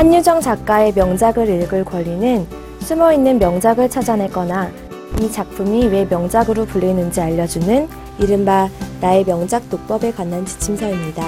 한유정 0.00 0.40
작가의 0.40 0.94
명작을 0.94 1.46
읽을 1.46 1.84
권리는 1.84 2.46
숨어 2.80 3.12
있는 3.12 3.38
명작을 3.38 3.90
찾아내거나 3.90 4.70
이 5.20 5.30
작품이 5.30 5.88
왜 5.88 6.06
명작으로 6.06 6.64
불리는지 6.64 7.20
알려주는 7.20 7.86
이른바 8.18 8.70
나의 9.02 9.24
명작 9.24 9.68
독법에 9.68 10.12
관한 10.12 10.46
지침서입니다. 10.46 11.22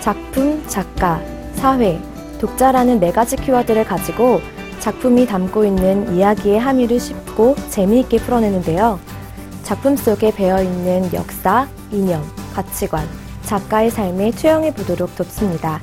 작품, 0.00 0.62
작가, 0.66 1.22
사회, 1.54 1.98
독자라는 2.38 3.00
네 3.00 3.10
가지 3.12 3.34
키워드를 3.34 3.84
가지고 3.84 4.42
작품이 4.80 5.24
담고 5.24 5.64
있는 5.64 6.14
이야기의 6.14 6.60
함의를 6.60 7.00
쉽고 7.00 7.54
재미있게 7.70 8.18
풀어내는데요. 8.18 9.00
작품 9.62 9.96
속에 9.96 10.32
배어 10.32 10.62
있는 10.62 11.10
역사, 11.14 11.66
이념, 11.90 12.22
가치관, 12.52 13.08
작가의 13.44 13.90
삶에 13.90 14.32
투영해 14.32 14.74
보도록 14.74 15.16
돕습니다. 15.16 15.80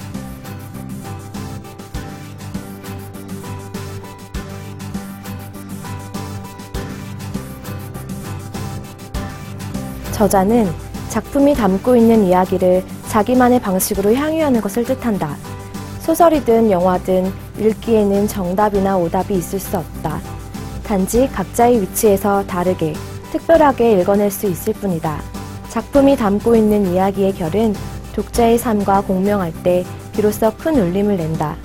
저자는 10.24 10.72
작품이 11.10 11.54
담고 11.54 11.98
있는 11.98 12.24
이야기를 12.24 12.82
자기만의 13.10 13.60
방식으로 13.60 14.16
향유하는 14.16 14.62
것을 14.62 14.86
뜻한다. 14.86 15.36
소설이든 16.00 16.72
영화든 16.72 17.30
읽기에는 17.60 18.30
정답이나 18.30 18.96
오답이 18.96 19.34
있을 19.34 19.60
수 19.60 19.78
없다. 19.78 20.22
단지 20.86 21.28
각자의 21.28 21.82
위치에서 21.82 22.46
다르게, 22.48 22.94
특별하게 23.34 24.00
읽어낼 24.00 24.32
수 24.32 24.48
있을 24.48 24.72
뿐이다. 24.72 25.22
작품이 25.68 26.16
담고 26.16 26.56
있는 26.56 26.94
이야기의 26.94 27.34
결은 27.34 27.76
독자의 28.16 28.58
삶과 28.58 29.02
공명할 29.02 29.52
때 29.62 29.84
비로소 30.14 30.54
큰 30.58 30.78
울림을 30.78 31.18
낸다. 31.18 31.58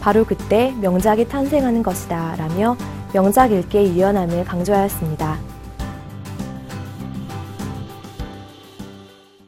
바로 0.00 0.24
그때 0.24 0.72
명작이 0.80 1.28
탄생하는 1.28 1.82
것이다. 1.82 2.36
라며 2.38 2.74
명작 3.12 3.52
읽기의 3.52 3.88
유연함을 3.94 4.46
강조하였습니다. 4.46 5.47